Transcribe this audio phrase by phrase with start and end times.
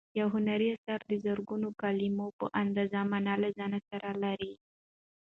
[0.19, 4.53] یو هنري اثر د زرګونو کلیمو په اندازه مانا له ځان سره لري.